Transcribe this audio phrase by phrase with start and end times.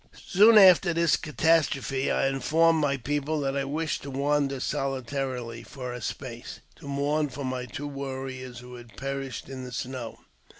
[0.17, 6.01] Soon after this catastrophe, I informed my people that wished to wander sohtary for a
[6.01, 10.17] space, to mourn for my twd^ warriors who had perished in the snow.